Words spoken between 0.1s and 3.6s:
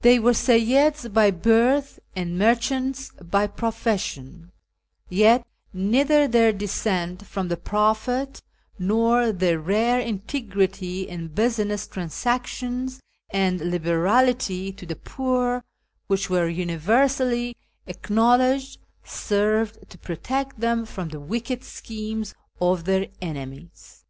were Seyyids by birth, and merchants by